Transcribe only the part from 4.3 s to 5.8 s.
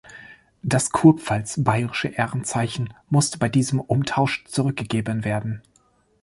zurückgegeben werden.